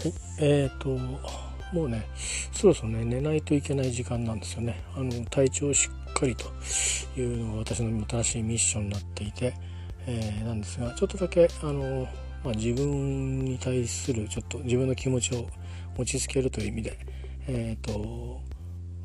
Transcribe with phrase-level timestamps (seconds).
[0.00, 0.88] はいえっ、ー、と
[1.74, 2.06] もうね
[2.52, 6.46] そろそろね寝ないといけない時間なんですよねあの体調をしっかりと
[7.20, 9.54] いうのが私の新しいミッションになっていて、
[10.06, 12.08] えー、なんですがちょっとだけあの、
[12.42, 15.46] まあ、自分に対するちょっと自分の気持ちを
[15.98, 16.98] 落ち着けるという意味で
[17.46, 18.40] えっ、ー、と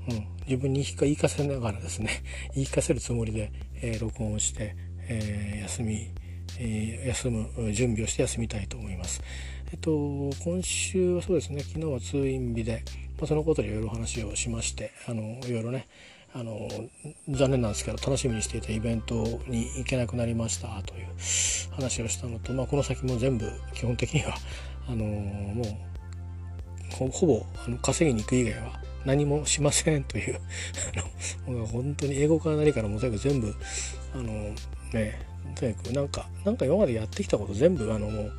[0.07, 2.09] うん、自分に言いかせながらですね
[2.54, 3.52] 言い聞かせるつもりで、
[3.82, 4.75] えー、録音をして、
[5.07, 6.12] えー、休み、
[6.59, 9.21] えー、休む準備をして休みたいと思います。
[9.72, 9.92] えっと
[10.44, 12.84] 今週はそうですね昨日は通院日で、
[13.18, 15.88] まあ、そのことでいろいろ話をしましてあのいろいろね
[16.34, 16.68] あの
[17.30, 19.16] 残念なんですけど楽しみにしていたイベント
[19.48, 21.08] に行けなくなりましたという
[21.72, 24.36] 話をしたのと、まあ、この先も全部基本的には
[24.88, 30.40] あのもうほぼあの稼ぎに行く以外は何もしませんという
[31.48, 33.55] あの本当に英語から何からもとにかく全部
[34.13, 34.24] あの
[34.94, 38.34] ねとにかくなんかなんか今までやってきたこと全部あのもう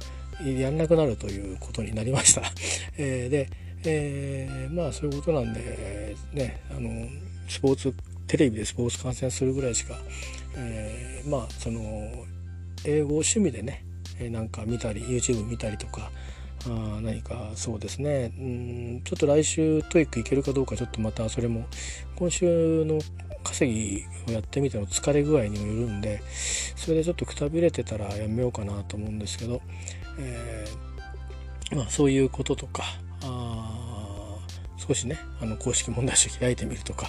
[0.44, 2.42] やんなくなるということになりました。
[2.98, 3.48] えー、で、
[3.84, 7.08] えー、まあそういうことなんでねあの
[7.48, 7.94] スポーツ
[8.26, 9.98] テレビでスポーツ観戦するぐらいしか、
[10.56, 12.24] えー、まあその
[12.84, 13.84] 英語を趣味でね
[14.30, 16.10] なんか見たり YouTube 見たりとか
[16.66, 21.66] あ何かそうですねんちょっと来週 TOEIC いけるかどうかちょっとまたそれも
[22.16, 22.98] 今週の
[23.44, 26.20] 稼ぎをやってみての疲れ具合にもよるんで
[26.76, 29.60] それでちょっとくたびれてたらやめようかなと思うんですけど、
[30.18, 32.82] えー、まあ、そういうこととか
[33.22, 34.38] あ
[34.76, 37.08] 少しねあの公式問題集開いてみるとか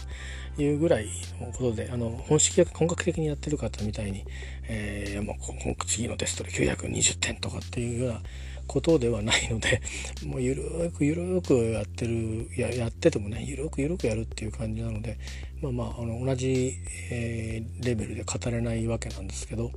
[0.57, 1.07] いうぐらい
[1.39, 4.25] のことであの本式が本格的にやってる方みたいに、
[4.67, 8.21] えー、もう次のテストで920点とかっていうような
[8.65, 9.81] ことではないので
[10.25, 15.17] もうゆるくゆるくやってるややっててもねゆるくゆるくやるっていう感じなので
[15.61, 16.77] まあまああの同じ、
[17.11, 19.71] えー、レベルで語れないわけなんですけど、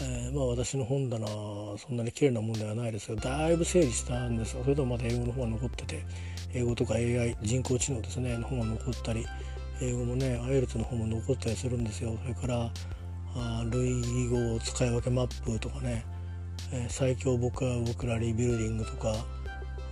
[0.00, 4.56] えー、まあ私の本棚そんなに綺麗なもんではないですけどだいぶ整理したんです。
[4.56, 6.04] がそれでもまだ英語の方が残ってて
[6.54, 9.26] 英語とか AI 人工知能ですねの方が残ったり
[9.80, 12.16] 英語もね IELTS の方も残ったりするんですよ。
[12.22, 12.70] それから
[13.34, 16.04] あ類語使い分けマップとかね
[16.72, 19.14] えー、最強僕は僕らリビルディングとか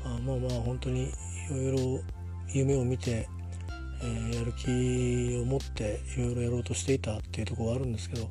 [0.04, 1.10] あまあまあ本当にい
[1.50, 2.00] ろいろ
[2.52, 3.28] 夢を見て、
[4.02, 8.28] えー、やる気を持っていろいろやろうとしていたっていうところはあるんですけど、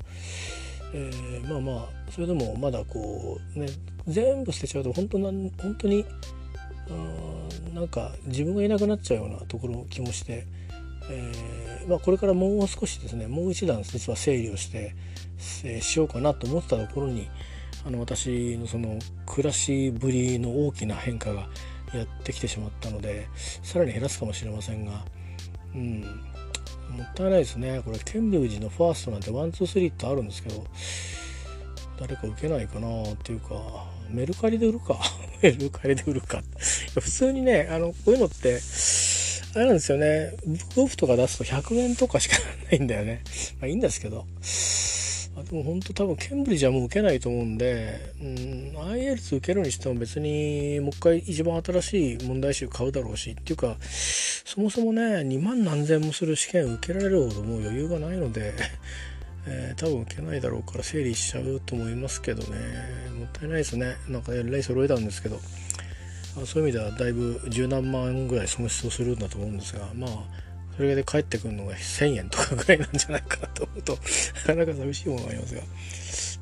[0.93, 3.67] えー、まあまあそれでもまだこうね
[4.07, 6.05] 全部捨てちゃうと本当なん本当に
[7.73, 10.45] なんか自分がいなくなっちゃうようなところ気もして、
[11.09, 14.95] えーまあ、これからもう少しですねもう一段実は整理をして、
[15.63, 17.27] えー、しようかなと思ってたところに、
[17.85, 21.47] あの私のその暮らしぶりの大きな変化が
[21.93, 25.05] やってきてしまったのでさらに減らすかもしれませんが、
[25.75, 26.03] うん、
[26.89, 27.81] もったいないですね。
[27.83, 30.65] これケンブリッジのファーストなんて one two three ってあるんですけど
[31.99, 33.55] 誰か受けないかなっていうか
[34.09, 34.97] メルカリで売るか。
[35.41, 36.41] メルカリで売るか。
[36.93, 38.59] 普通にねあのこういうのって
[39.55, 40.33] あれなんですよね。
[40.45, 42.37] ブックオフとか出すと100円とかしか
[42.71, 43.23] ないんだよね。
[43.59, 44.25] まあいいんですけど。
[45.37, 48.27] あでも本当多分ケンブリッジはもう受けないと思うんで、うん、
[48.77, 53.75] IELTS 受けるにしても別にもう一回一番新しい問題集買うだろうしっていうか
[54.45, 58.53] そもそもね2万何千もする試験受けられるほどもう余裕がないので、
[59.47, 62.59] えー、多分受けないだろうから整理しちゃうと思いますけどね
[63.17, 65.41] もったいないですねなんかえらい揃えたんですけど
[66.45, 70.45] そういう意味ではだいぶ十何万ぐらい損失をするんだと思うんですがまあ
[70.77, 73.97] それで帰ってくるのが1000円とかぐらいなんじゃないかなと思うと
[74.47, 75.61] なかなか寂しいものがありますが。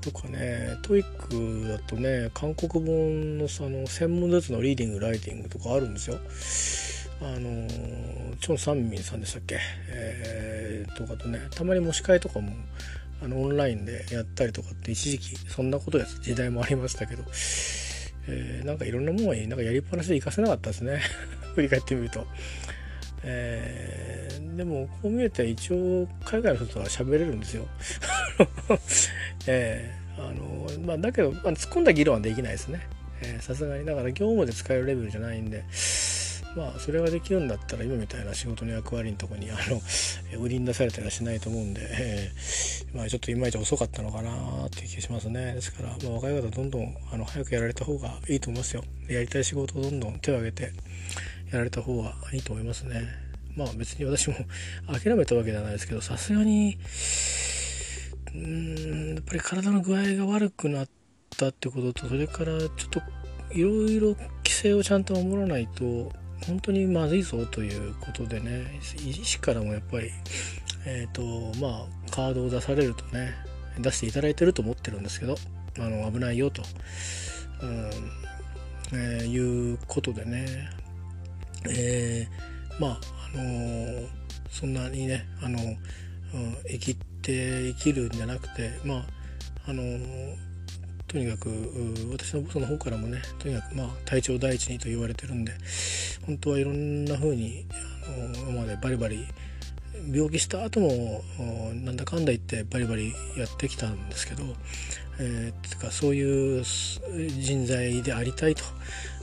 [0.02, 6.20] とかね、 TOEIC だとね、韓国本のその専門ずつのリーディング、ライティングとかあるんですよ。
[7.24, 7.68] あの、
[8.40, 9.58] チョン・サンミンさんでしたっけ？
[9.90, 12.52] えー、とかとね、たまに模試会とかも
[13.24, 17.24] あのオンラインでやったりとかって一時期そんなことやった時代もありましたけど、
[18.28, 21.02] えー、なんかいろんなものになんかやりっぱなしで活かせなかったですね。
[21.56, 22.28] 振り返ってみると。
[23.26, 27.66] えー、でもこう見えて一応海外の人とは喋れるんですよ。
[29.48, 32.82] えー、あのまあ、だけど、まあ、突っ込んだ議論はできないですね。
[33.40, 35.64] さすがにだから業務で使えるレベルじゃないんで
[36.56, 39.82] まあそれができるんだったら今みたいな仕事の役割のとこにあの
[40.40, 50.72] 売りに出されたりはしないと思うんで、えー、まあちょっといまいち遅かったのかなっていう気がしますねですから、まあ、若い方どんどんあの早くやられた方がいいと思いますよやりたい仕事をどんどん手を挙げて
[51.54, 53.08] やられた方がいいと思いますね。
[53.56, 54.36] まあ別に私も
[54.92, 56.78] 諦めたわけではないですけど、さすがに、
[58.34, 60.90] うん、やっぱり体の具合が悪くなっ
[61.38, 63.02] たってことと、それからちょっと
[63.52, 66.12] いろいろ規制をちゃんと守らないと、
[66.48, 70.10] 本当にまずいぞということでね、医師からもやっぱり、
[70.86, 73.34] えっ、ー、と、まあ、カードを出されるとね、
[73.80, 75.36] 出していただいてると思ってるんですけど、
[75.80, 76.62] あの、危ないよと。
[77.62, 78.24] うん
[78.94, 80.70] えー、いうことでね、
[81.70, 83.00] えー、まあ
[83.34, 84.08] あのー、
[84.50, 85.78] そんなにねあの、うん、
[86.68, 89.06] 生きて生きるんじゃなくてまあ
[89.68, 89.84] あの
[91.14, 91.50] とにかく
[92.12, 95.54] 私のボスの方からもねとにかくまあ体調第一にと言われてるんで
[96.26, 97.66] 本当はいろんな風に
[98.08, 99.26] あの今までバリバリ
[100.12, 101.22] 病気した後も
[101.86, 104.44] なんだかんだ言ってバリバリやってきたんですけど、
[105.20, 108.64] えー、かそういう人材でありたいと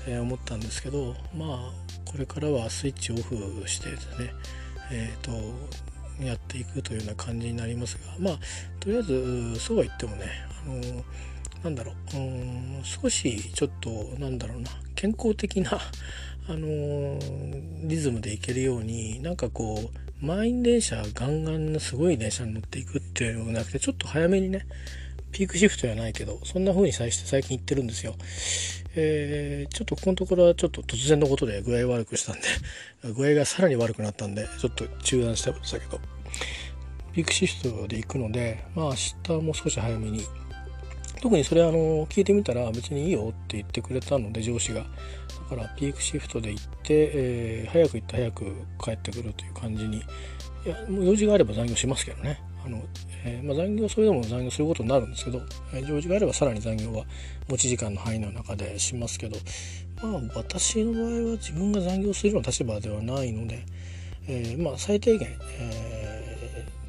[0.07, 1.73] 思ったんですけどまあ
[2.05, 4.33] これからはスイッチオフしてですね
[4.93, 5.31] えーと、
[6.25, 8.39] やっていくというような感じになりますがまあ
[8.81, 10.27] とりあえずそうは言ってもね
[10.67, 11.05] あの
[11.63, 15.79] なんだろううん少しちょっとなんだろうな健康的な
[16.49, 17.19] あの
[17.85, 24.67] リズムでいけるようになんかこう満員電車ガンガンのすごい電車に乗っていくっていうのがなくてちょっと早めにね
[25.33, 28.17] ピークシフトじゃないけどそんな風に最最近言ってるんですよ。
[28.97, 32.43] えー、ちょっとここのところはちょっと突然のことで具合悪くしたんで
[33.15, 36.01] 具合がさらに悪くなったんでちょっと中断してましたけど
[37.13, 38.95] ピークシフトで行くのでまあ明
[39.39, 40.25] 日も少し早めに
[41.21, 44.85] 特にそれあの聞いてみたら別にいいよって言ってくれたので上司が。
[45.51, 48.45] だからピークシフトで行って、えー、早く行って早く
[48.83, 49.99] 帰ってくるという感じに。
[49.99, 52.41] いや用事があれば残業しますけどね。
[52.65, 52.83] あの、
[53.25, 55.41] えー、まあ、残業それでも残業することになるんですけど、
[55.73, 57.05] えー、用事があればさらに残業は
[57.49, 59.37] 持ち時間の範囲の中でしますけど
[60.03, 63.65] まあ私の場合は自分が残業するような立場ではないので、
[64.29, 65.29] えまあ、最低限、
[65.59, 66.30] え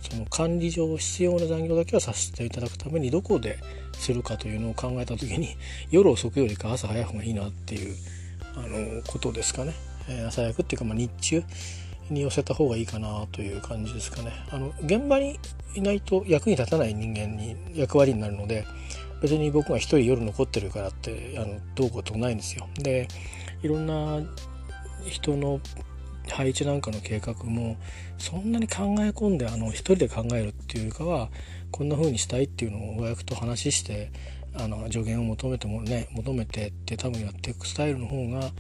[0.02, 3.60] その管理上必要な残業だけはさせていただくためにどこで
[3.94, 5.56] するかというのを考えた時に
[5.92, 7.96] 夜遅くよりか朝早い方がいいなっていう
[8.56, 9.74] あのことですかね、
[10.10, 11.44] えー、朝早くっていうか、まあ、日中
[12.10, 14.32] に寄せた方がいいかなという感じですかね。
[14.50, 15.40] あの現場に
[15.76, 18.66] いないと役に立たない人間に役割になるので
[19.22, 22.68] 別に僕が一人夜残ってるからってあのどうことないんですよ。
[22.76, 23.08] で
[23.64, 24.20] いろんな
[25.06, 25.62] 人の
[26.30, 27.78] 配置なんかの計画も
[28.18, 31.30] そんなに考え込んであの一人で考えるっていうかは
[31.72, 34.12] こんな風にしたいっていうのを親役と話して
[34.54, 38.52] あの助言を求めてもね求めてって多分やっていくスタイルの方が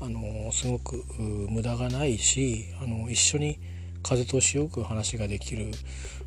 [0.00, 1.04] あのすごく
[1.48, 3.58] 無駄がないしあの一緒に
[4.02, 5.70] 風通しよく話ができる、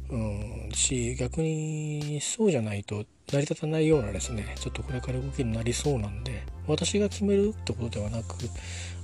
[0.10, 8.36] うん、し逆にそうじゃないと成り立たないようなですねちょっとこれから動きになりそうなんで私が決めるってことではなく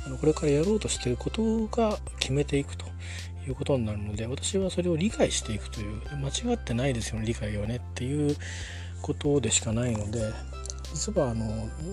[0.05, 2.85] あのこれからやろうとしてることが決めていくと
[3.47, 8.35] いうことになるので私はそれを理解していくという間違ってないですよね理解はねっていう
[9.01, 10.31] ことでしかないので
[10.93, 11.45] 実はあの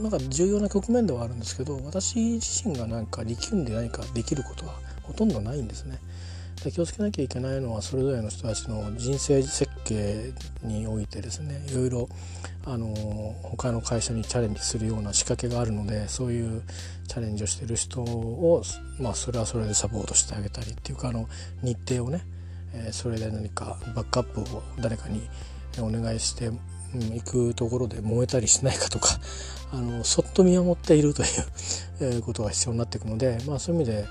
[0.03, 5.99] なんか重要な局面ではあるんですけど私自身がなんか力んで何かできることはほとんどないんですね。
[6.65, 12.09] で気をつけなきゃいけないのはそれぞれの人たちの人生設計においてですねいろいろ
[12.67, 12.87] あの
[13.43, 16.63] 他の会社にチャレンジするような仕掛けがあるのでそういう
[17.09, 18.63] チャレンジをしてる人を、
[19.01, 21.27] まあ、それはそれでサポートしてあげたりっていうかあの
[21.63, 22.23] 日程をね、
[22.75, 25.29] えー、それで何かバックアップを誰かに
[25.79, 26.59] お願いして、うん、
[27.15, 29.19] 行くところで燃えたりしないかとか
[29.73, 31.27] あのそっと見守っているとい
[32.19, 34.07] う、ことが必要になっていくので、まあ、そういう意味で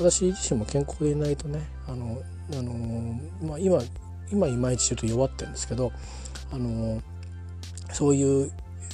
[0.00, 3.78] 私自身も健康でいないとねあのあの、まあ、今
[4.32, 5.92] 今いまいちちょっと弱ってるんですけど
[6.52, 7.02] あの
[7.92, 8.50] そういう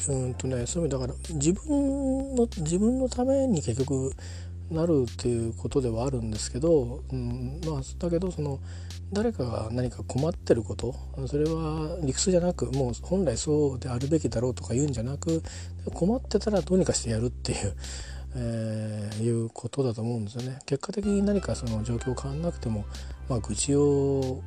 [0.09, 4.13] うんとねそういう意味だから自分の自分のために結局
[4.71, 8.59] なるっていうことではあるんですけど、うん、まあだけどその
[9.13, 10.97] 誰かが何か困ってること
[11.29, 15.43] それは理屈じゃなくもう本来そうであるべきだろうとか言うんじゃなく
[15.95, 17.77] 困ってたらどうにかしてやるっていう
[18.37, 20.59] えー、いうことだと思うんですよね。
[20.67, 22.85] 結果的に何かその状況変わんなくても、
[23.29, 24.43] まあ、愚痴を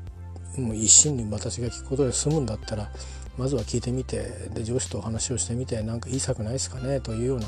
[0.57, 2.91] もう一心に私が聞くことで済むんだったら
[3.37, 7.47] まずは聞いてみてで上司とお話をしてみて何かいい策ないですかねというような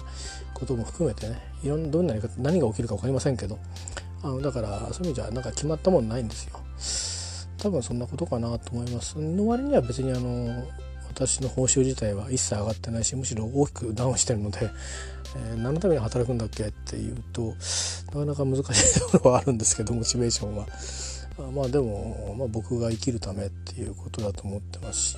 [0.53, 3.59] ことも含めてねいろんなどんな何が起きるか分かりませんけど
[4.23, 6.59] あのだからそういう意味じゃなんか決まったもんないんですよ。
[7.57, 9.19] 多分そんなことかなと思います。
[9.19, 10.63] の割には別にあの
[11.09, 14.69] 私の報酬自体は一切上がってないしむしろ大きくダウンしてるので、
[15.35, 17.55] えー、何のために働くんだっけっていうと
[18.13, 20.65] なかなか難しいところはあるんですけどモチベーションは。
[21.55, 25.17] まあでも、まあ、僕が生きるためっていうことだと思ってますし、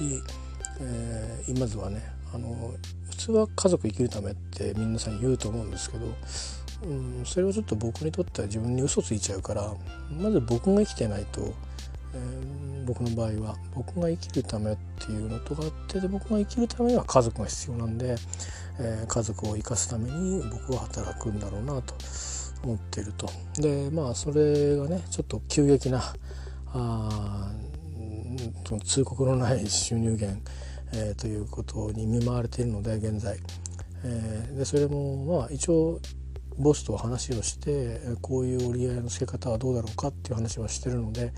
[0.80, 2.02] えー、まずはね
[2.34, 2.74] あの
[3.10, 6.06] 普通は家族生きるためって皆さん言うと思うんですけど、
[6.86, 9.74] うん、それはちょっと僕にとっては自分に嘘ついちゃうから
[10.12, 11.54] まず僕が生きてないと、
[12.14, 18.16] えー、僕の場合は僕が生きるためっていうのとがあってで僕が生きるためには家族が必要なんで、
[18.80, 21.96] えー、家族を生かすために僕は働くんだろうなと
[22.64, 23.30] 思っていると。
[23.56, 26.14] でまあそれがねちょっと急激な
[26.68, 27.52] あ
[28.86, 30.40] 通告のない収入源、
[30.94, 33.38] えー、ということに見舞われているので現在、
[34.04, 36.00] えー、でそれもまあ一応
[36.58, 41.34] ボスと話をしてこういう折り合いのつけ方はどうだろうかっていう話はしてるので、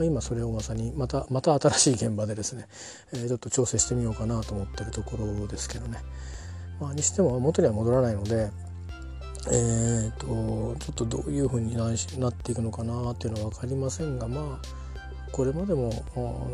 [0.00, 2.66] まあ、今それをまさにまたまた新しい現場でですね、
[3.12, 5.98] えー、ちょっと調整してみようかなと思ってるところですけどね。
[6.80, 8.50] まあ、にしても元には戻らないので、
[9.48, 14.58] えーと、ちょっとどういうふうになっていくのかなっていうのは分かりませんがまあ
[15.32, 15.92] これまでも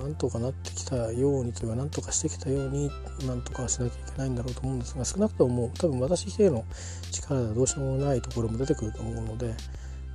[0.02, 2.90] なんとかなってきたようにというかなんとかしてきたように
[3.28, 6.64] なんとかしなきゃいけないんだろうと思うんですが少なくとも多分私一人の
[7.12, 9.54] 力ではどうしようもないところも出てくると思うので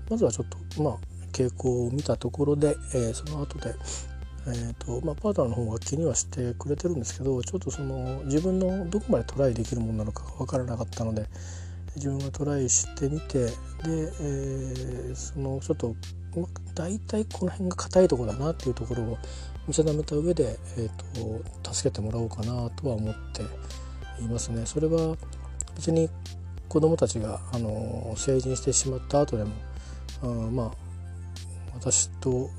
[0.09, 3.73] まずはちょっとまあ傾向を見たところで、えー、その後で、
[4.47, 11.27] えーとまあ、パートナーの方が気にはしてくれてるんですけどちょっとその自分のどこまでトライできるものなのかが分からなかったので
[11.95, 15.95] 自分がトライしてみてで、えー、そのちょっと
[16.73, 19.17] 大体この辺が硬いとこだなっていうところを
[19.67, 23.41] 見定めた上で、えーと、助けてもらおうかなとは思って
[24.23, 24.65] いますね。
[24.65, 25.15] それは
[25.75, 26.09] 別に
[26.69, 29.51] 子どもたちがあの成人してしまった後でも
[30.23, 30.90] あまあ
[31.81, 32.49] 私と、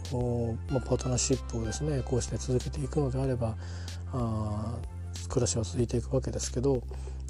[0.71, 3.57] まあ、パートナーシップをですねこうして続けていくのであれば
[4.13, 4.77] あ
[5.29, 6.83] 暮らしは続いていくわけですけど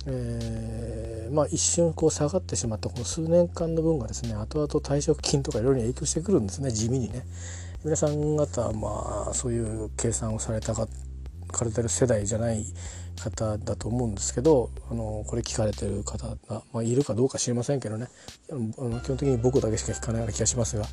[0.07, 7.25] えー、まあ、一瞬こう下がってしまったこの数年間の分がですね後々退職金とかいろいろに影響してくるんですね地味にね。
[7.85, 10.87] 皆さん方はまあそういう計算をされたか
[11.53, 12.65] かれてる世代じゃない
[13.21, 18.07] 方だと思うんですけどあのこれ聞かれてる方が、まあ、いるかどうか知りませんけどね
[18.49, 20.87] 基本的に僕だけしか聞かないような気がしますが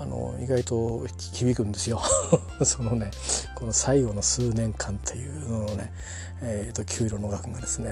[0.00, 2.00] あの意外と響くんですよ。
[2.64, 3.10] そのね
[3.54, 5.92] この最後の数年間っていうののね、
[6.40, 7.90] えーと、給料の額がですね、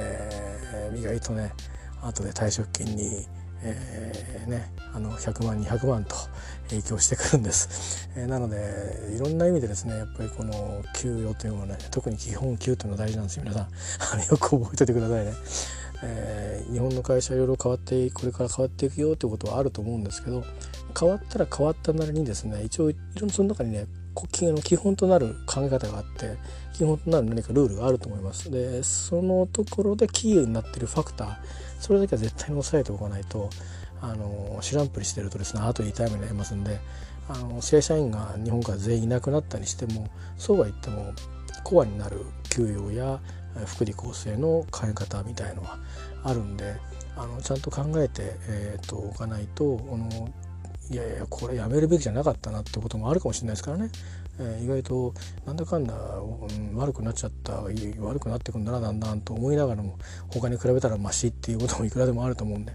[0.96, 1.52] 意外とね
[2.02, 3.26] 後で退職金に、
[3.62, 6.14] えー、ね、あの100万200万と
[6.68, 13.42] 影響してくるんです、えー、なのでいろんな意味でですねやっぱりこの給与というのはね特に基本給というのは大事なんですよ。
[13.44, 13.68] 皆さ
[14.16, 14.20] ん。
[14.30, 15.34] よく覚えておいてくださいね。
[16.02, 20.44] えー、日本の会社いろいろ変わってこれから変わっていくよってことはあると思うんですけど
[20.98, 23.86] 変わったら変わったなりにですね一応いろんなその中にね
[24.62, 26.36] 基本となる考え方があって
[26.72, 28.50] 基本となる何かルールがあると思います。
[28.50, 31.36] でそのところでキーになってるファクター
[31.80, 33.50] それだけは絶対に押さえておかないと
[34.00, 36.80] あの知らんぷりしてるとですね後で痛い目になりますんで
[37.28, 41.12] あの正社員が日本から全員いなくなったりしてもそうは言っても
[41.64, 43.20] コアになる給与や
[43.66, 45.78] 福利厚生の考え方みたいのは
[46.22, 46.76] あるんで
[47.16, 50.28] あのちゃんと考えて、えーと、おかないとあの
[50.90, 53.90] いやいやこれやめるべきじゃなかったなってこともあるかもしれないですからね、
[54.38, 55.14] えー、意外と
[55.44, 59.98] なんだかんだ、うん、悪くなっちゃった悪くなってくんだなだんだんと思いながらも
[60.32, 62.72] 他に比べたらマシっていうこともいくらでもあると思うんで、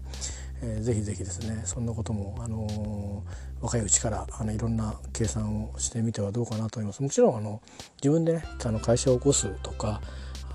[0.62, 7.02] えー、ぜひぜひですねそんなことも、あのー、若いうちからあのいろんな計算をしてみてはどうかなと思います。
[7.02, 7.62] もちろんあの
[8.02, 10.02] 自分でねあの会社を起こすとか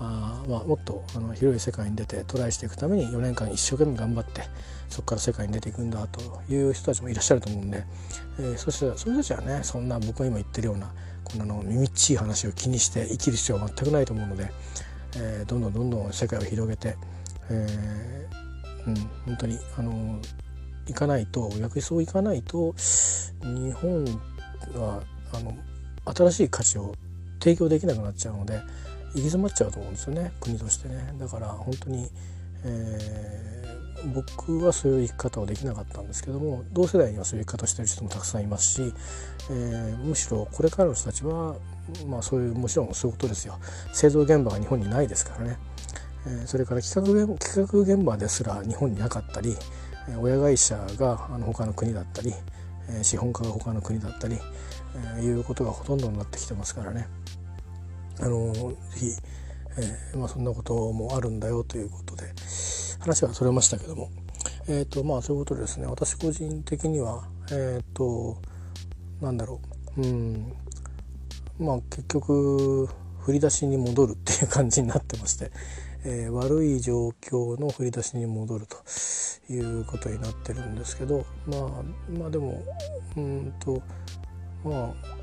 [0.00, 4.42] あまあ、もっとあの広い世界に出てトライしていくために4年間一生懸命頑張って
[4.88, 7.84] そこから世界に出ていくんだという人たちもいらっしゃると思うんで、
[8.38, 10.92] えー、そしてそういう人たちはねそんな僕が今言ってるような
[11.24, 14.52] こんなの耳っちい話を気にして生きる必要は全くないと思うので、
[15.16, 16.96] えー、どんどんどんどん世界を広げて、
[17.50, 18.94] えー、うん、
[19.26, 20.20] 本当にあの
[20.86, 22.72] 行かないと逆にそういかないと
[23.42, 24.04] 日本
[24.74, 25.02] は
[25.32, 25.56] あの
[26.14, 26.94] 新しい価値を
[27.40, 28.60] 提供できなくなっちゃうので。
[29.18, 31.14] 行き詰まっちゃうと思うんですよね国としてね。
[31.18, 32.08] だから本当に、
[32.64, 38.94] えー、僕はそういう生き方をできなかったんですけども同世代にはそういう生き方してる人もたくさんいますし、
[39.50, 41.56] えー、むしろこれからの人たちは
[42.06, 43.58] まあそういうもちろんそういうことですよ。
[43.92, 45.58] 製造現場が日本にないですからね、
[46.26, 49.56] えー、それから企画企画現場ですら日本になかったり
[50.20, 52.32] 親会社があの他の国だったり
[53.02, 54.38] 資本家が他の国だったり、
[55.18, 57.06] え、いうことがほとんどになってきてますからね。
[58.20, 59.12] あのぜひ、
[59.78, 62.24] えー、まあ、そんなこともあるんだよということで
[63.00, 64.10] 話はそれましたけども。
[64.68, 68.36] えっ、ー、とまあそういうことでですね私個人的にはえっ、ー、と
[69.20, 69.60] なんだろ
[69.96, 70.02] う。
[70.02, 70.52] うん。
[71.58, 72.88] まあ結局
[73.20, 75.50] 振り出しに戻るっていう感じになってまして、
[76.04, 78.78] えー、悪い状況の振り出しに戻ると
[79.52, 81.60] いうことになってるんですけどまあ
[82.18, 82.62] まあでも
[83.16, 83.82] うんと
[84.64, 85.17] まあ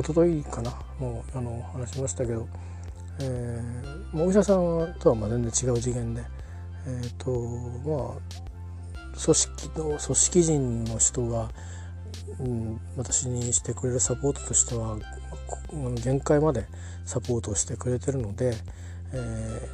[0.00, 0.70] 一昨日かな？
[0.98, 2.48] もうあの話しましたけど、
[3.20, 6.22] えー、お医者さんとはまあ全然違う次元で、
[6.86, 7.30] えーと
[7.88, 11.50] まあ、組織の組織人の人が、
[12.38, 14.96] うん、私にしてくれるサポートとしては
[16.02, 16.66] 限界まで
[17.04, 18.54] サポートをしてくれてるので、
[19.12, 19.68] え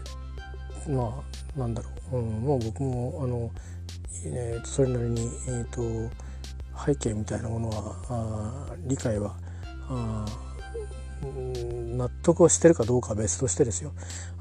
[0.88, 1.22] ー、ま
[1.56, 3.50] あなんだろう、うん、もう僕もあの、
[4.24, 6.10] えー、それなりに、えーと、
[6.84, 9.36] 背景みたいなものはあ理解は
[11.96, 13.92] 納得をしてるかどうかは別としてですよ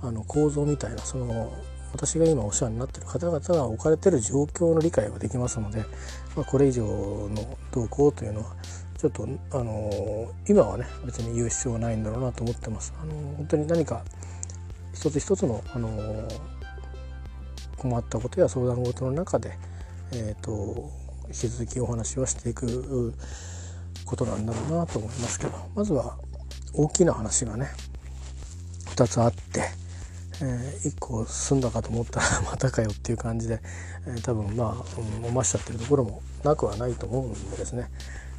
[0.01, 1.53] あの構造みたいなその
[1.93, 5.79] 私が今お世話になってる方々が置かれてる状況の理解はできますので、
[6.35, 8.55] まあ、これ以上の動向というのは
[8.97, 12.93] ちょっとあの今はね別に言う必要はないんだろうなと思ってます。
[13.01, 14.03] あの本当に何か
[14.93, 16.27] 一つ一つのあの
[17.77, 19.57] 困ったことや相談事の中で、
[20.13, 20.89] えーと、
[21.27, 23.13] 引き続きお話をしていく
[24.05, 26.17] ことなんだろうなと思いますけどまずは
[26.73, 27.67] 大きな話がね
[28.95, 29.61] 2つあって、
[30.41, 33.61] えー、1個済んだかと思ったら またかよっていう感じで、
[34.07, 37.89] えー、多分まあ思ましちゃってるところもなくはないと思うんでですね、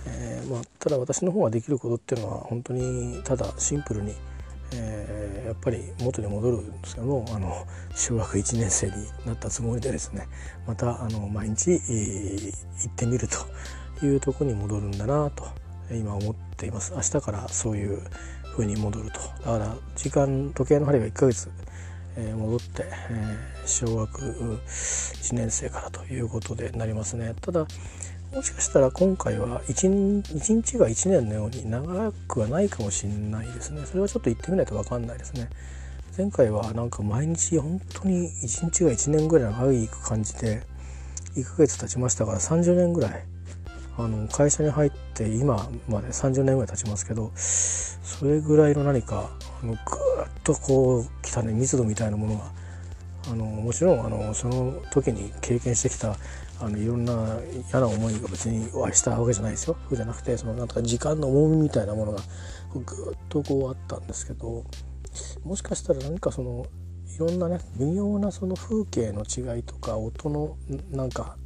[0.07, 4.15] えー、まあ、ただ私の方ができることっていうのは本当にただシンプルに
[4.73, 8.95] えー、やっぱり元に戻るんですけどもあの小学1年生に
[9.25, 10.27] なったつもりでですね
[10.67, 12.53] またあの毎日、行
[12.89, 13.37] ってみると
[14.03, 15.47] いうとこに戻るんだなと
[15.91, 16.93] 今思っています。
[16.95, 18.03] 明日からそういう
[18.53, 19.21] 風に戻ると。
[19.45, 21.51] だから時間時計の針が1ヶ月、
[22.17, 27.35] えー、戻って、えー、小学1年生からということでなりますね。
[27.41, 27.67] ただ
[28.35, 33.83] もしかしたら今回は 1, 1日が1年のように長くはないかもしれないですね。
[33.87, 35.49] それはちょっと言ってみないと分かんないですね。
[36.17, 40.63] 前回はなんか毎日本当に1日が1年ぐらい長い感じで
[41.37, 43.25] 1ヶ月経ちましたから30年ぐらい
[43.99, 49.31] あの会社に入って今まで30年ぐらい経ちますけどそれぐらいの何か
[49.63, 49.79] あのぐっ
[50.45, 52.51] とこう来たね密度みたいなものが
[53.31, 56.17] あのもちろんあのその時に経験してきた
[56.61, 57.39] あのいろんな
[57.71, 59.77] 嫌な思いが別にお会いしたわけじゃないですよ。
[59.89, 62.21] そうじゃなくてそのなんとか時間の重みみたいなものが
[62.75, 64.65] ぐっとこうあったんですけど
[65.45, 66.67] もしかしたら何かその
[67.15, 70.57] いろんなね微妙なその風景の違いとか音の
[70.91, 71.37] なんか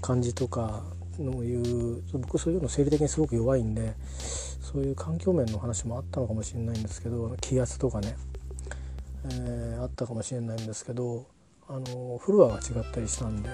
[0.00, 0.82] 感じとか
[1.22, 3.94] のいう僕そういうの生理的にすごく弱いんで
[4.60, 8.16] そういう環境面の話もあったのかもしれないんですけど気圧とかね、
[9.24, 11.26] えー、あったかもしれないんですけど
[11.68, 13.50] あのフロアが違ったりしたんで。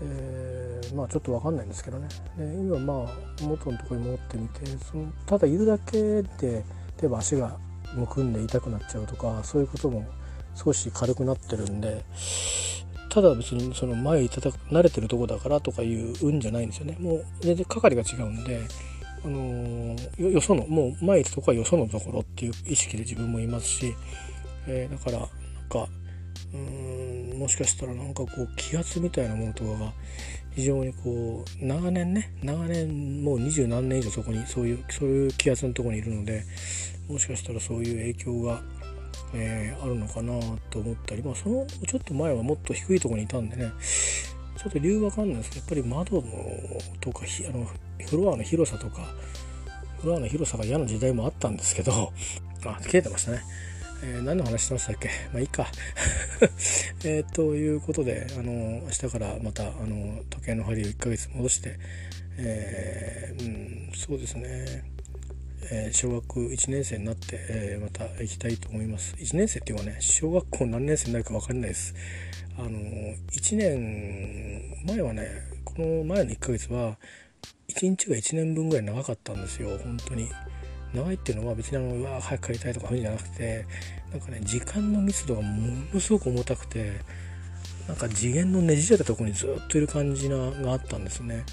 [0.00, 6.64] えー、まあちょっと分かんないんですけどねで今まあ元のとこに戻ってみてそのただいるだけで
[7.00, 7.56] 例えば足が
[7.94, 10.06] むくんで痛くなっちゃうとかそういうことも
[10.54, 12.04] 少し軽くなってるんで
[13.08, 16.96] ただ別にその前いた慣れてるとこだからとかいう運じゃないんですよね。
[17.00, 18.60] もう全然係が違うんで、
[19.24, 23.94] あのー、よそのもう前とこはよそのところっていう意識で自分もいますし、
[24.66, 25.28] えー、だからなん
[25.68, 25.88] か
[26.52, 29.92] うんもしかしたらなんかこう気圧みたいなものとかが
[30.54, 36.44] 非常にこう長年ね長年もう二十何年以上そこにそういうそういう気圧のとこにいるので
[37.08, 38.60] もしかしたらそういう影響が、
[39.34, 40.32] えー、あるのかな
[40.70, 43.70] と思ったりまあそのちょっと前はもっと低いとこにいたんでね
[44.56, 45.50] ちょっと理由わかんないです。
[45.50, 46.22] けどやっぱり窓の
[47.00, 47.66] とかあの
[48.06, 49.06] フロアの広さとか
[50.00, 52.12] フロアの広さが嫌な時代もあったんですけど
[52.66, 53.42] あ切れてましたね。
[54.00, 55.08] えー、何の話してましたっけ？
[55.32, 55.66] まあいいか。
[57.04, 61.78] えということであの明日からまたあの時計の針を1ヶ月戻して、
[62.36, 64.84] えー、うん、そうですね、
[65.70, 69.14] えー、小学1年生になって、えまた行きたいと思います。
[69.18, 71.94] 1年生っていうかね小学校何年生になるか分かんないです。
[72.58, 75.28] あの1年前はね
[75.64, 76.96] この前の1ヶ月は
[77.68, 79.78] 1日が1年分ぐらい長かったんですよ。
[79.78, 80.28] 本当に。
[80.94, 83.66] 長いっていうのは別にあのうわ早く帰りたいとかそういうんじゃなくて
[84.10, 86.92] なんかね時間の密度がものすごく重たくて
[87.86, 91.44] なんか次元のねじれたとこにずっといる感じながあったんですね。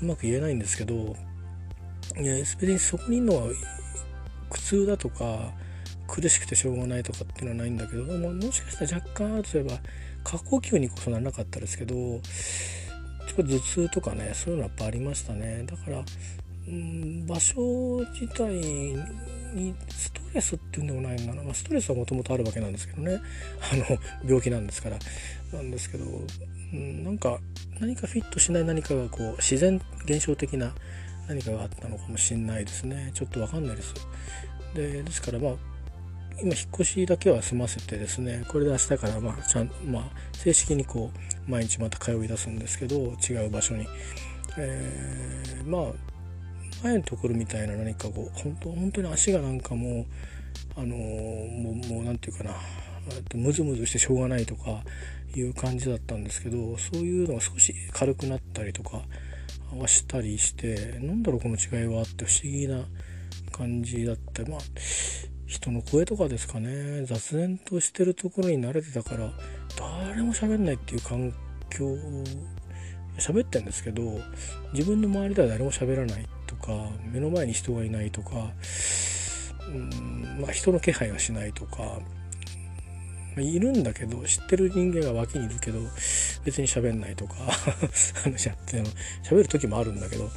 [0.00, 1.16] うまく言えないんですけど
[2.18, 3.42] 別にそこにいるのは
[4.50, 5.52] 苦痛だとか
[6.06, 9.78] 苦しくてしょうがないとかっていうのはないんだけどももしかしたら若干例えば
[10.24, 12.18] 過呼吸にこそならなかったですけどちょ
[13.32, 15.64] っと頭痛とかねそういうのはやっぱありましたね。
[15.66, 16.02] だから
[16.66, 18.52] うん場所自体
[19.54, 23.20] にストレスっていうんでもないんだな、まあ、ストレスはもともとあるわけなんですけどね。
[23.72, 24.98] あの病気なんですから。
[25.52, 26.04] なんですけど、
[26.72, 27.38] うん、なんか
[27.80, 30.74] 何かフィットしない何かがこう自然現象的な
[31.28, 33.10] 何かがあったのかもしれないですね。
[33.14, 33.94] ちょっとわかんないです。
[34.74, 35.52] でですからまあ
[36.40, 38.44] 今引っ越しだけは済ませてですね。
[38.48, 41.10] これで明日からまあちゃん、まあ、正式にこ
[41.46, 42.96] う毎日また通い出すんですけど
[43.28, 43.86] 違う場所に、
[44.56, 45.92] えー、まあ
[46.82, 50.06] 前のところみたいな何かこう本当本当に足がなんかもう
[50.76, 52.54] あのもうもう何て言うかな。
[53.34, 54.82] ムズムズしてしょうがないとか
[55.34, 59.02] いう感じだったんですけどそういうのが少し軽くなったりとか
[59.76, 62.84] はしたりしてなんだろうこの違いはって不思議な
[63.52, 64.60] 感じだってまあ
[65.46, 67.06] 人の声とかですかね。
[67.06, 69.32] 雑然としてるところに慣れてたから
[69.76, 71.32] 誰も喋んないっていう環
[71.70, 71.96] 境
[73.18, 74.02] 喋ってんですけど
[74.72, 76.72] 自分の周りでは誰も喋らないとか
[77.10, 78.52] 目の前に人がいないとか
[79.68, 81.98] うんまあ人の気配がしないとか
[83.44, 85.80] いるんだけど知ってる人間が脇にいるけど
[86.44, 87.34] 別に喋んないとか
[88.22, 88.82] 話し合って
[89.22, 90.28] 喋る時もあるんだけど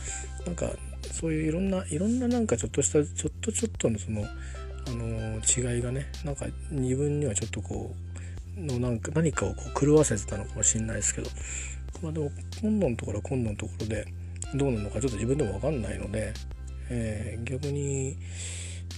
[0.46, 0.70] なんか
[1.12, 7.94] そういういろんないろんななんかちょっとしたちょっとちょっとのそのあの違いがねなんか自分にはちょっとこ
[8.58, 11.30] うのなんか何かをこう狂わせてたのかもしれないですけど
[12.02, 14.06] まあでも今度のところ今度のところで
[14.56, 16.34] どうなのかちょっと自分でも分かんないので、
[16.90, 18.18] えー、逆に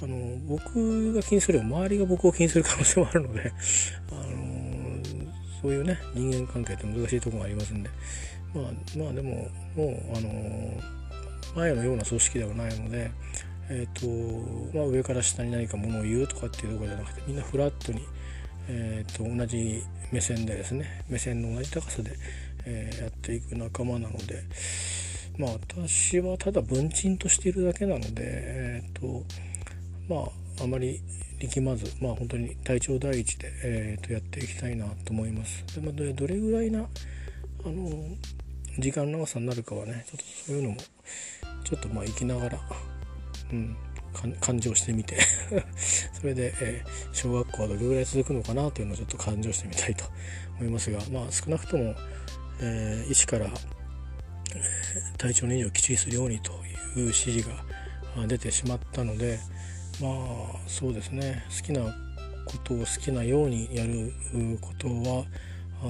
[0.03, 3.53] あの僕が気にするより周りが僕を気にする可能性もあるので、
[4.11, 5.01] あの
[5.61, 7.89] そういうね人間関係って難しいところがありますんで。
[8.53, 8.65] まあ
[8.97, 10.81] まあでももうあの
[11.55, 13.11] 前のような組織ではないので、
[13.69, 18.05] えーとまあ、上から下に何かものを言うとかっていうとこじゃなくてみんなフラットに、
[18.67, 22.11] えーと、同じ目線でですね目線の同じ高さで、
[22.65, 24.43] えー、やっていく仲間なので
[25.37, 29.23] まあ私はただ文鎮としているだけなのでえっ、ー、と
[30.09, 31.01] まああまり
[31.39, 35.63] 力まずまあ本当に体調第一で、えー、とやっていきたいなと思います。
[35.75, 36.83] でまあ、どれぐらいなあ
[37.65, 37.89] の
[38.79, 40.77] 時間長さになるかはねちょっとそういうのも
[41.63, 42.59] ちょっとまあ生きながら、
[43.51, 43.75] うん、
[44.39, 45.17] 感情してみて
[46.13, 50.05] それで、えー、小学校はどれぐらい続くのかなというのをちょっと感情してみたいと
[50.59, 51.95] 思いますがまあ少なくとも、
[52.61, 56.51] えー、医師から、えー、体調の維持をきちりするようにと
[56.95, 59.39] いう指示が出てしまったので
[60.03, 61.45] まあそうですね。
[61.49, 61.81] 好きな
[62.45, 64.11] ことを好きなようにやる
[64.59, 65.25] ことは
[65.81, 65.85] あ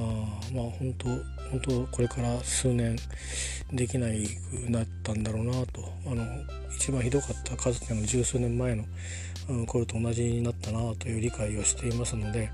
[0.54, 1.08] まあ本当
[1.50, 2.96] 本当これから数年
[3.72, 5.92] できないくなったんだろうなと。
[6.06, 6.24] あの
[6.76, 8.84] 一番ひどかったかつての十数年前の、
[9.50, 12.52] うん、頃と同じになったなという理解をしていますので、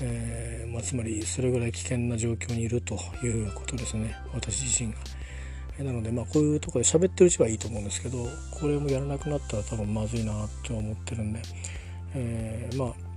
[0.00, 4.16] えー、まあ、つまりそれぐらい危険な状況にいるということですね。
[4.32, 4.98] 私自身が。
[5.84, 10.32] なのでまあこういうとこで喋ってるうちはいいと思うんですけどこれもやらなくなったら多分まずいな
[10.64, 11.40] と思ってるんで、
[12.14, 13.08] えー、まあ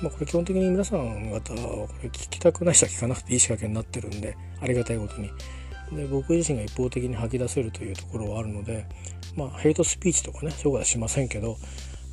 [0.00, 5.30] まあ、これ基本的に皆さん方これ聞きたくない人は聞かなくていい仕掛けになってるんでありがたいことに。
[5.92, 8.86] で僕自身が一方的に吐き出せるというところはあるので
[9.34, 11.56] まあヘイトスピーチとかねそういうこはしませんけど、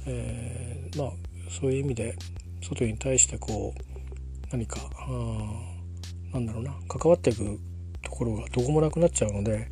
[0.08, 1.12] えー、まあ
[1.50, 2.16] そういう意味で
[2.62, 7.60] 外に対してこう何かあなんだろうな関わっていく
[8.06, 9.68] ところがどこもなくなっちゃうので、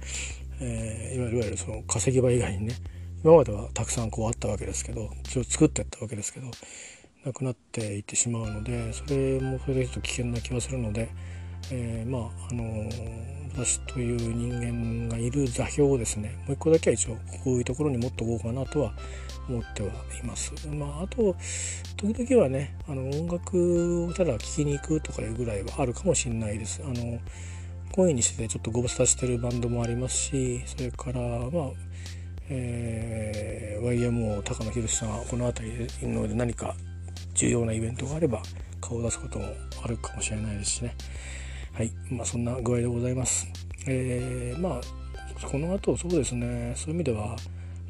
[0.59, 2.75] えー、いわゆるその稼ぎ場以外にね
[3.23, 6.47] 今まではたくさんこうあったわけですけどそれを作ってったわけですけど
[7.25, 11.09] なくなっていってしまうのでそれもそれでちょっと危険な気はするので、
[11.71, 12.89] えー、まああの
[13.55, 18.93] 私という人間がいる座標をですねもう一個だけは一応こういうところに持っておこうかなとは
[19.47, 20.53] 思ってはいます。
[20.69, 21.35] まあ、あと
[21.97, 26.81] 時々はねあの音楽をただ聴きに行くとかいうぐらいはあるかもしれないです。
[26.83, 27.19] あの
[27.93, 31.71] 声にしてちょっとご無沙汰してるバンドもありますしそれからまあ
[32.49, 36.75] えー、YMO 高野宏さんはこの辺りので何か
[37.35, 38.41] 重要なイベントがあれば
[38.81, 39.45] 顔を出すことも
[39.83, 40.95] あるかもしれないですしね。
[41.73, 41.91] はい。
[42.09, 43.47] まあそんな具合でございます。
[43.87, 46.73] えー、まあこの後そうですね。
[46.75, 47.35] そういう意味では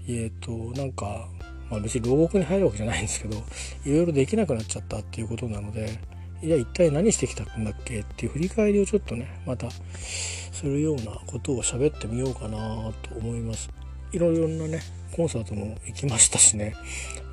[0.08, 1.28] えっ、ー、となんか、
[1.70, 3.38] まあ、別に牢獄に入るわけじゃないんですけど
[3.86, 6.00] いろいろできなくなっちゃったっていうことなので
[6.44, 13.70] いや一体何してきたんだっけっていう振り返りをちょっとねまたするようなことを喋ってみようかなと思います
[14.12, 14.82] いろいろなね
[15.16, 16.76] コンサートも行きましたしね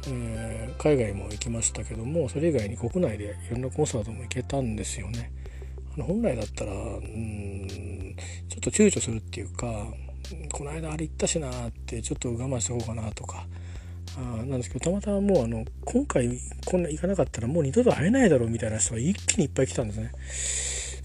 [0.08, 5.30] えー、海外も行きましたけどもそれ以外に国内でいろんなコンサートも行けたんですよね。
[5.94, 8.16] あの本来だったらうん
[8.48, 9.86] ちょっと躊躇するっていうか
[10.52, 13.46] この間あれ行ったしなってちょっと我慢しとこうかなとか
[14.16, 20.12] あなんですけどたまたまもうあの今回こんな行かなかったらもう二度と会えないだろうみたいな人が一気にいっぱい来たんですね。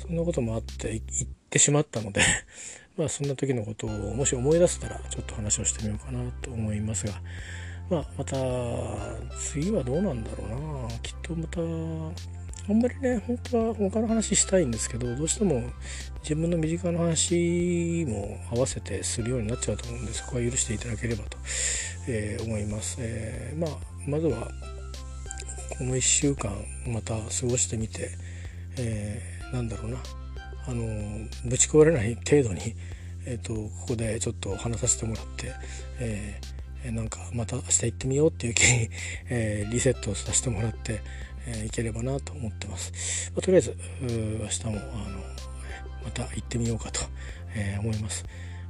[0.08, 2.22] そんなこともあって行ってしまったので
[2.98, 7.14] まあそんな時のことをもし思い出せたらちょっと話をしてみようかなと思いますが。
[7.88, 8.36] まあ、また
[9.38, 10.50] 次はどうなんだろう
[10.88, 11.60] なきっとまた
[12.68, 15.62] あんまりね本当は他の話したいんですけどどうしても
[16.22, 21.38] 自分の身近な話も合わせてするようになっちゃうと思うんでそこは許していただければと、
[22.08, 23.72] えー、思います、えー、まあ
[24.08, 24.50] まずは
[25.78, 26.52] この1週間
[26.88, 28.10] また過ごしてみて、
[28.78, 29.98] えー、なんだろうな。
[30.68, 30.84] あの
[31.46, 32.76] ぶち壊れない程度に、
[33.26, 35.52] えーと、ここでちょっと話させてもらって、
[36.00, 36.40] え
[36.92, 38.90] なんかまた明日行ってみようっていう気に、
[39.30, 41.02] え、リセットさせてもらって、
[41.46, 43.32] えー、いければなと思ってます。
[43.34, 45.20] まあ、とりあえず明日もあの
[46.04, 47.02] また行ってみようかと、
[47.56, 48.26] えー、思います。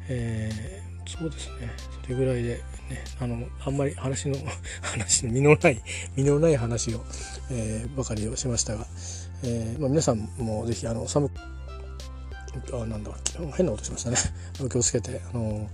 [0.07, 1.71] えー、そうですね
[2.03, 2.55] それぐらいで
[2.89, 4.37] ねあのあんまり話の
[4.81, 5.81] 話の身のない
[6.15, 7.03] 身のない話を、
[7.49, 8.85] え、ばかりをしましたが、
[9.43, 11.35] えまあ、皆さんも是非あの寒く
[12.73, 13.11] あなんだ
[13.55, 14.17] 変な音しましたね
[14.69, 15.69] 気をつけてあの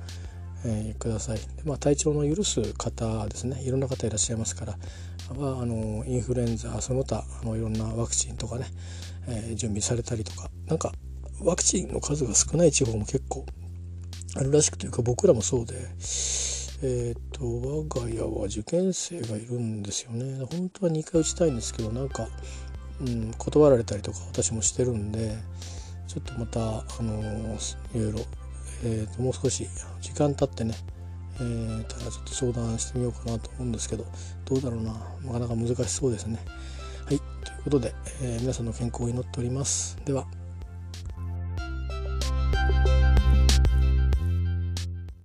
[0.64, 4.78] えー、くださいで、まあ、体調の許す方ですねいろんな方いらっしゃいますから
[5.34, 8.66] はあのインフルエンザその他あのいろんなワクチンとかね、
[9.28, 10.92] えー、準備されたりとかなんか
[11.42, 13.46] ワクチンの数が少ない地方も結構
[14.36, 15.76] あるらしくというか僕らもそうで。
[16.84, 22.28] えーと、我が家は受験生がいるんですよね本当は2回打ちたいんですけどなんか、
[23.00, 25.38] うん、断られたりとか私もしてるんで
[26.08, 28.20] ちょっとまた、あのー、いろいろ、
[28.84, 29.70] えーと、もう少し
[30.02, 30.74] 時間経ってね、
[31.42, 34.06] えー、ただちょっと相談してみようかなと思うんですけど
[34.46, 34.94] どうだろうな
[35.26, 36.40] なかなか難しそうですね。
[37.06, 39.98] はいということで、えー、皆さんの健康を祈っております。
[40.06, 40.26] では